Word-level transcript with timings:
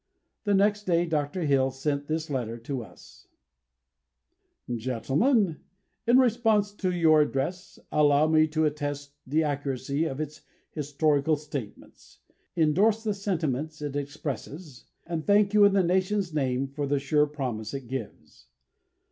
The 0.45 0.55
next 0.55 0.85
day, 0.85 1.05
Dr. 1.05 1.43
Hill 1.43 1.69
sent 1.69 2.07
this 2.07 2.27
letter 2.31 2.57
to 2.57 2.83
us: 2.83 3.27
"GENTLEMEN, 4.67 5.59
In 6.07 6.17
response 6.17 6.73
to 6.73 6.91
your 6.91 7.21
address, 7.21 7.77
allow 7.91 8.25
me 8.25 8.47
to 8.47 8.65
attest 8.65 9.13
the 9.27 9.43
accuracy 9.43 10.05
of 10.05 10.19
its 10.19 10.41
historical 10.71 11.35
statements; 11.35 12.17
indorse 12.55 13.03
the 13.03 13.13
sentiments 13.13 13.79
it 13.79 13.95
expresses; 13.95 14.85
and 15.05 15.23
thank 15.27 15.53
you, 15.53 15.65
in 15.65 15.73
the 15.73 15.83
nation's 15.83 16.33
name, 16.33 16.67
for 16.67 16.87
the 16.87 16.97
sure 16.97 17.27
promise 17.27 17.71
it 17.75 17.87
gives. 17.87 18.47